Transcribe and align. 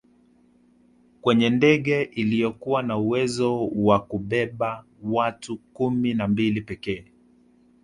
kwenye 1.21 1.49
ndege 1.49 2.01
iliyokuwa 2.03 2.83
na 2.83 2.97
uwezo 2.97 3.67
wa 3.67 3.99
kuwabeba 3.99 4.85
watu 5.03 5.57
kumi 5.57 6.13
na 6.13 6.27
mbili 6.27 6.61
pekee 6.61 7.05